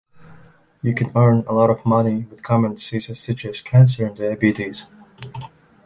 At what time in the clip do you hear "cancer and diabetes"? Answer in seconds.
3.61-4.85